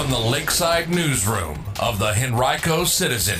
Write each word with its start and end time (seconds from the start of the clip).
from 0.00 0.10
the 0.10 0.18
Lakeside 0.18 0.88
Newsroom 0.88 1.62
of 1.78 1.98
the 1.98 2.14
Henrico 2.14 2.84
Citizen, 2.84 3.38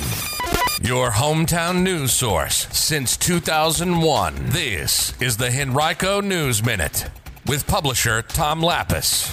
your 0.87 1.09
hometown 1.09 1.81
news 1.81 2.11
source 2.11 2.67
since 2.71 3.17
2001. 3.17 4.35
This 4.49 5.19
is 5.19 5.37
the 5.37 5.49
Henrico 5.49 6.21
News 6.21 6.63
Minute 6.63 7.09
with 7.47 7.65
publisher 7.65 8.21
Tom 8.21 8.61
Lappas. 8.61 9.27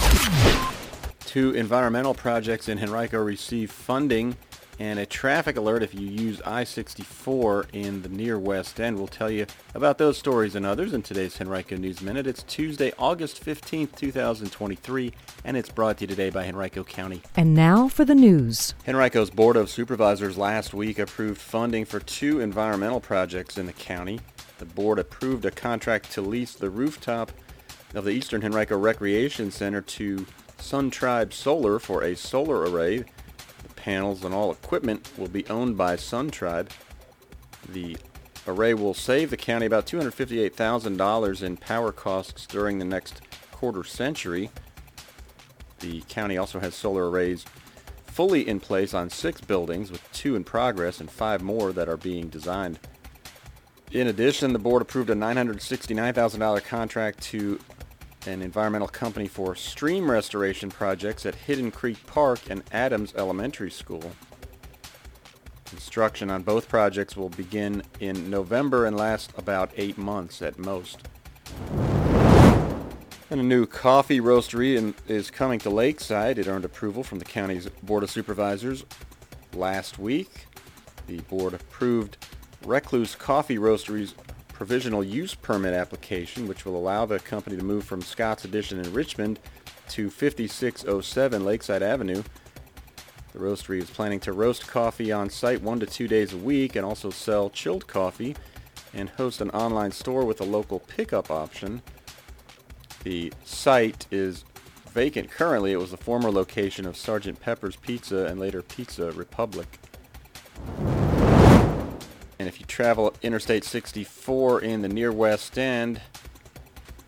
Two 1.26 1.52
environmental 1.52 2.14
projects 2.14 2.70
in 2.70 2.78
Henrico 2.78 3.22
receive 3.22 3.70
funding 3.70 4.34
and 4.78 4.98
a 4.98 5.06
traffic 5.06 5.56
alert 5.56 5.82
if 5.82 5.94
you 5.94 6.06
use 6.06 6.40
I-64 6.44 7.66
in 7.72 8.02
the 8.02 8.08
near 8.08 8.38
West 8.38 8.78
End. 8.78 8.96
We'll 8.96 9.08
tell 9.08 9.30
you 9.30 9.46
about 9.74 9.98
those 9.98 10.18
stories 10.18 10.54
and 10.54 10.64
others 10.64 10.92
in 10.92 11.02
today's 11.02 11.40
Henrico 11.40 11.76
News 11.76 12.00
Minute. 12.00 12.26
It's 12.26 12.42
Tuesday, 12.44 12.92
August 12.98 13.44
15th, 13.44 13.96
2023, 13.96 15.12
and 15.44 15.56
it's 15.56 15.68
brought 15.68 15.98
to 15.98 16.04
you 16.04 16.06
today 16.08 16.30
by 16.30 16.46
Henrico 16.46 16.84
County. 16.84 17.22
And 17.36 17.54
now 17.54 17.88
for 17.88 18.04
the 18.04 18.14
news. 18.14 18.74
Henrico's 18.84 19.30
Board 19.30 19.56
of 19.56 19.68
Supervisors 19.68 20.38
last 20.38 20.72
week 20.72 20.98
approved 20.98 21.40
funding 21.40 21.84
for 21.84 22.00
two 22.00 22.40
environmental 22.40 23.00
projects 23.00 23.58
in 23.58 23.66
the 23.66 23.72
county. 23.72 24.20
The 24.58 24.64
board 24.64 24.98
approved 24.98 25.44
a 25.44 25.50
contract 25.50 26.12
to 26.12 26.22
lease 26.22 26.54
the 26.54 26.70
rooftop 26.70 27.32
of 27.94 28.04
the 28.04 28.10
Eastern 28.10 28.44
Henrico 28.44 28.76
Recreation 28.76 29.50
Center 29.50 29.80
to 29.80 30.26
Sun 30.58 30.90
Tribe 30.90 31.32
Solar 31.32 31.78
for 31.78 32.02
a 32.02 32.16
solar 32.16 32.62
array 32.62 33.04
panels 33.78 34.24
and 34.24 34.34
all 34.34 34.50
equipment 34.50 35.10
will 35.16 35.28
be 35.28 35.46
owned 35.46 35.76
by 35.78 35.96
Sun 35.96 36.30
Tribe. 36.30 36.70
The 37.68 37.96
array 38.46 38.74
will 38.74 38.94
save 38.94 39.30
the 39.30 39.36
county 39.36 39.66
about 39.66 39.86
$258,000 39.86 41.42
in 41.42 41.56
power 41.56 41.92
costs 41.92 42.46
during 42.46 42.78
the 42.78 42.84
next 42.84 43.20
quarter 43.52 43.84
century. 43.84 44.50
The 45.78 46.00
county 46.02 46.36
also 46.36 46.58
has 46.58 46.74
solar 46.74 47.08
arrays 47.08 47.44
fully 48.06 48.48
in 48.48 48.58
place 48.58 48.94
on 48.94 49.10
six 49.10 49.40
buildings 49.40 49.92
with 49.92 50.02
two 50.12 50.34
in 50.34 50.42
progress 50.42 50.98
and 50.98 51.08
five 51.08 51.40
more 51.40 51.72
that 51.72 51.88
are 51.88 51.96
being 51.96 52.28
designed. 52.28 52.80
In 53.92 54.08
addition, 54.08 54.52
the 54.52 54.58
board 54.58 54.82
approved 54.82 55.08
a 55.08 55.14
$969,000 55.14 56.64
contract 56.64 57.22
to 57.22 57.60
an 58.28 58.42
environmental 58.42 58.88
company 58.88 59.26
for 59.26 59.54
stream 59.54 60.10
restoration 60.10 60.70
projects 60.70 61.24
at 61.24 61.34
Hidden 61.34 61.70
Creek 61.70 62.04
Park 62.06 62.40
and 62.50 62.62
Adams 62.72 63.14
Elementary 63.16 63.70
School. 63.70 64.12
Construction 65.64 66.30
on 66.30 66.42
both 66.42 66.68
projects 66.68 67.16
will 67.16 67.30
begin 67.30 67.82
in 68.00 68.28
November 68.28 68.84
and 68.86 68.96
last 68.96 69.32
about 69.38 69.70
eight 69.76 69.96
months 69.96 70.42
at 70.42 70.58
most. 70.58 71.08
And 73.30 73.40
a 73.40 73.44
new 73.44 73.66
coffee 73.66 74.20
roastery 74.20 74.94
is 75.08 75.30
coming 75.30 75.58
to 75.60 75.70
Lakeside. 75.70 76.38
It 76.38 76.48
earned 76.48 76.64
approval 76.64 77.02
from 77.02 77.18
the 77.18 77.24
county's 77.24 77.66
Board 77.82 78.02
of 78.02 78.10
Supervisors 78.10 78.84
last 79.54 79.98
week. 79.98 80.46
The 81.06 81.20
board 81.20 81.54
approved 81.54 82.18
Recluse 82.64 83.14
Coffee 83.14 83.58
Roastery's 83.58 84.14
provisional 84.58 85.04
use 85.04 85.36
permit 85.36 85.72
application, 85.72 86.48
which 86.48 86.66
will 86.66 86.74
allow 86.74 87.06
the 87.06 87.20
company 87.20 87.56
to 87.56 87.62
move 87.62 87.84
from 87.84 88.02
Scott's 88.02 88.44
Addition 88.44 88.80
in 88.80 88.92
Richmond 88.92 89.38
to 89.90 90.10
5607 90.10 91.44
Lakeside 91.44 91.80
Avenue. 91.80 92.24
The 93.32 93.38
roastery 93.38 93.80
is 93.80 93.88
planning 93.88 94.18
to 94.18 94.32
roast 94.32 94.66
coffee 94.66 95.12
on 95.12 95.30
site 95.30 95.62
one 95.62 95.78
to 95.78 95.86
two 95.86 96.08
days 96.08 96.32
a 96.32 96.36
week 96.36 96.74
and 96.74 96.84
also 96.84 97.08
sell 97.08 97.50
chilled 97.50 97.86
coffee 97.86 98.34
and 98.92 99.10
host 99.10 99.40
an 99.40 99.50
online 99.50 99.92
store 99.92 100.24
with 100.24 100.40
a 100.40 100.44
local 100.44 100.80
pickup 100.80 101.30
option. 101.30 101.80
The 103.04 103.32
site 103.44 104.08
is 104.10 104.44
vacant 104.88 105.30
currently. 105.30 105.70
It 105.70 105.78
was 105.78 105.92
the 105.92 105.96
former 105.96 106.32
location 106.32 106.84
of 106.84 106.96
Sergeant 106.96 107.38
Pepper's 107.38 107.76
Pizza 107.76 108.26
and 108.26 108.40
later 108.40 108.62
Pizza 108.62 109.12
Republic. 109.12 109.78
And 112.38 112.46
if 112.46 112.60
you 112.60 112.66
travel 112.66 113.14
Interstate 113.22 113.64
64 113.64 114.60
in 114.60 114.82
the 114.82 114.88
near 114.88 115.10
West 115.10 115.58
End, 115.58 116.00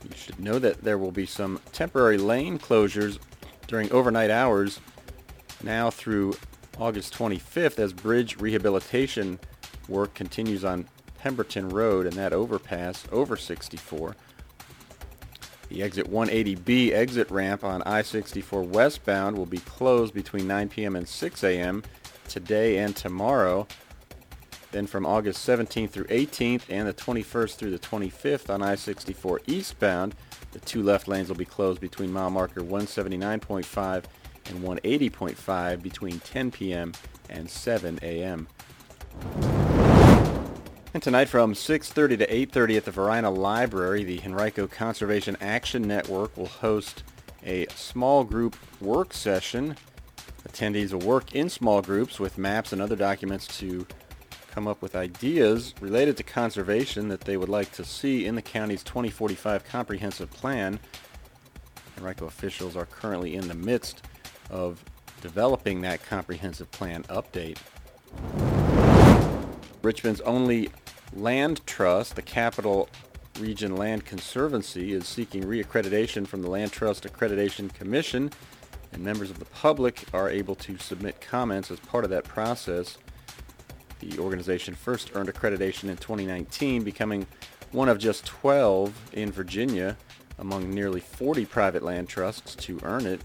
you 0.02 0.16
should 0.16 0.40
know 0.40 0.58
that 0.58 0.82
there 0.82 0.98
will 0.98 1.12
be 1.12 1.26
some 1.26 1.60
temporary 1.72 2.18
lane 2.18 2.58
closures 2.58 3.18
during 3.66 3.90
overnight 3.92 4.30
hours 4.30 4.80
now 5.62 5.90
through 5.90 6.34
August 6.78 7.14
25th 7.14 7.78
as 7.78 7.92
bridge 7.92 8.38
rehabilitation 8.38 9.38
work 9.88 10.14
continues 10.14 10.64
on 10.64 10.88
Pemberton 11.18 11.68
Road 11.68 12.06
and 12.06 12.14
that 12.14 12.32
overpass 12.32 13.04
over 13.12 13.36
64. 13.36 14.16
The 15.68 15.82
exit 15.82 16.10
180B 16.10 16.90
exit 16.92 17.30
ramp 17.30 17.62
on 17.62 17.82
I-64 17.82 18.66
westbound 18.66 19.36
will 19.36 19.46
be 19.46 19.58
closed 19.58 20.14
between 20.14 20.48
9 20.48 20.68
p.m. 20.70 20.96
and 20.96 21.06
6 21.06 21.44
a.m. 21.44 21.84
today 22.26 22.78
and 22.78 22.96
tomorrow 22.96 23.68
then 24.72 24.86
from 24.86 25.04
August 25.04 25.46
17th 25.46 25.90
through 25.90 26.04
18th 26.04 26.62
and 26.68 26.86
the 26.86 26.94
21st 26.94 27.56
through 27.56 27.70
the 27.70 27.78
25th 27.78 28.50
on 28.50 28.62
I-64 28.62 29.38
eastbound, 29.46 30.14
the 30.52 30.60
two 30.60 30.82
left 30.82 31.08
lanes 31.08 31.28
will 31.28 31.36
be 31.36 31.44
closed 31.44 31.80
between 31.80 32.12
mile 32.12 32.30
marker 32.30 32.60
179.5 32.60 34.04
and 34.46 34.62
180.5 34.62 35.82
between 35.82 36.20
10 36.20 36.50
p.m. 36.50 36.92
and 37.28 37.48
7 37.48 37.98
a.m. 38.02 38.48
And 40.92 41.02
tonight 41.02 41.28
from 41.28 41.54
6.30 41.54 42.18
to 42.18 42.26
8.30 42.26 42.76
at 42.76 42.84
the 42.84 42.90
Varina 42.90 43.30
Library, 43.30 44.02
the 44.02 44.20
Henrico 44.24 44.66
Conservation 44.66 45.36
Action 45.40 45.82
Network 45.82 46.36
will 46.36 46.46
host 46.46 47.04
a 47.44 47.66
small 47.68 48.24
group 48.24 48.56
work 48.80 49.14
session. 49.14 49.76
Attendees 50.48 50.92
will 50.92 51.06
work 51.06 51.34
in 51.34 51.48
small 51.48 51.80
groups 51.80 52.18
with 52.18 52.38
maps 52.38 52.72
and 52.72 52.82
other 52.82 52.96
documents 52.96 53.46
to 53.58 53.86
come 54.50 54.66
up 54.66 54.82
with 54.82 54.94
ideas 54.94 55.74
related 55.80 56.16
to 56.16 56.22
conservation 56.22 57.08
that 57.08 57.22
they 57.22 57.36
would 57.36 57.48
like 57.48 57.72
to 57.72 57.84
see 57.84 58.26
in 58.26 58.34
the 58.34 58.42
county's 58.42 58.82
2045 58.82 59.64
comprehensive 59.64 60.30
plan. 60.30 60.80
Henrico 61.96 62.26
officials 62.26 62.76
are 62.76 62.86
currently 62.86 63.34
in 63.34 63.48
the 63.48 63.54
midst 63.54 64.02
of 64.50 64.84
developing 65.20 65.82
that 65.82 66.04
comprehensive 66.04 66.70
plan 66.70 67.02
update. 67.04 67.58
Richmond's 69.82 70.20
only 70.22 70.70
land 71.14 71.64
trust, 71.66 72.16
the 72.16 72.22
Capital 72.22 72.88
Region 73.38 73.76
Land 73.76 74.04
Conservancy, 74.04 74.92
is 74.92 75.06
seeking 75.06 75.44
reaccreditation 75.44 76.26
from 76.26 76.42
the 76.42 76.50
Land 76.50 76.72
Trust 76.72 77.04
Accreditation 77.04 77.72
Commission, 77.72 78.30
and 78.92 79.02
members 79.02 79.30
of 79.30 79.38
the 79.38 79.44
public 79.46 80.04
are 80.12 80.28
able 80.28 80.54
to 80.56 80.76
submit 80.78 81.20
comments 81.20 81.70
as 81.70 81.80
part 81.80 82.04
of 82.04 82.10
that 82.10 82.24
process. 82.24 82.98
The 84.00 84.18
organization 84.18 84.74
first 84.74 85.12
earned 85.14 85.28
accreditation 85.28 85.90
in 85.90 85.96
2019, 85.96 86.82
becoming 86.82 87.26
one 87.72 87.88
of 87.88 87.98
just 87.98 88.26
12 88.26 89.10
in 89.12 89.30
Virginia 89.30 89.96
among 90.38 90.70
nearly 90.70 91.00
40 91.00 91.44
private 91.46 91.82
land 91.82 92.08
trusts 92.08 92.54
to 92.56 92.80
earn 92.82 93.06
it. 93.06 93.20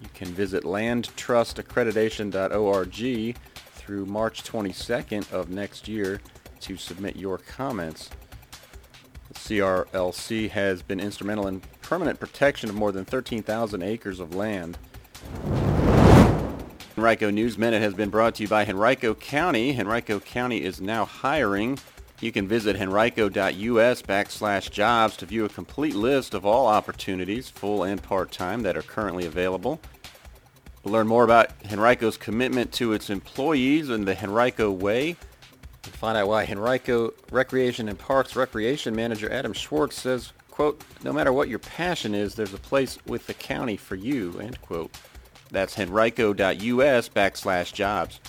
You 0.00 0.08
can 0.14 0.28
visit 0.28 0.64
landtrustaccreditation.org 0.64 3.36
through 3.74 4.06
March 4.06 4.42
22nd 4.44 5.30
of 5.30 5.50
next 5.50 5.88
year 5.88 6.22
to 6.60 6.76
submit 6.76 7.16
your 7.16 7.38
comments. 7.38 8.10
The 9.28 9.34
CRLC 9.34 10.50
has 10.50 10.82
been 10.82 11.00
instrumental 11.00 11.46
in 11.46 11.60
permanent 11.82 12.18
protection 12.18 12.70
of 12.70 12.76
more 12.76 12.92
than 12.92 13.04
13,000 13.04 13.82
acres 13.82 14.20
of 14.20 14.34
land. 14.34 14.78
Henrico 17.00 17.30
News 17.30 17.56
Minute 17.56 17.80
has 17.80 17.94
been 17.94 18.10
brought 18.10 18.34
to 18.34 18.42
you 18.42 18.48
by 18.48 18.66
Henrico 18.66 19.14
County. 19.14 19.74
Henrico 19.74 20.20
County 20.20 20.62
is 20.62 20.82
now 20.82 21.06
hiring. 21.06 21.78
You 22.20 22.30
can 22.30 22.46
visit 22.46 22.76
henrico.us 22.76 24.02
backslash 24.02 24.70
jobs 24.70 25.16
to 25.16 25.24
view 25.24 25.46
a 25.46 25.48
complete 25.48 25.94
list 25.94 26.34
of 26.34 26.44
all 26.44 26.66
opportunities, 26.66 27.48
full 27.48 27.84
and 27.84 28.02
part-time, 28.02 28.60
that 28.64 28.76
are 28.76 28.82
currently 28.82 29.24
available. 29.24 29.80
learn 30.84 31.06
more 31.06 31.24
about 31.24 31.52
Henrico's 31.62 32.18
commitment 32.18 32.70
to 32.72 32.92
its 32.92 33.08
employees 33.08 33.88
and 33.88 34.06
the 34.06 34.22
Henrico 34.22 34.70
Way. 34.70 35.16
And 35.84 35.94
find 35.94 36.18
out 36.18 36.28
why 36.28 36.44
Henrico 36.44 37.14
Recreation 37.32 37.88
and 37.88 37.98
Parks 37.98 38.36
Recreation 38.36 38.94
Manager 38.94 39.32
Adam 39.32 39.54
Schwartz 39.54 39.96
says, 39.98 40.34
quote, 40.50 40.84
no 41.02 41.14
matter 41.14 41.32
what 41.32 41.48
your 41.48 41.60
passion 41.60 42.14
is, 42.14 42.34
there's 42.34 42.52
a 42.52 42.58
place 42.58 42.98
with 43.06 43.26
the 43.26 43.32
county 43.32 43.78
for 43.78 43.94
you, 43.94 44.38
end 44.38 44.60
quote. 44.60 44.94
That's 45.50 45.74
henrico.us 45.74 47.08
backslash 47.08 47.72
jobs. 47.72 48.20